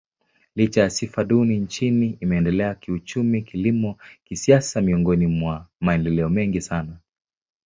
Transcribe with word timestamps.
Licha 0.55 0.81
ya 0.81 0.89
sifa 0.89 1.23
duni 1.23 1.57
nchini, 1.59 2.17
imeendelea 2.19 2.75
kiuchumi, 2.75 3.41
kilimo, 3.41 3.97
kisiasa 4.23 4.81
miongoni 4.81 5.27
mwa 5.27 5.67
maendeleo 5.81 6.29
mengi 6.29 6.61
sana. 6.61 6.99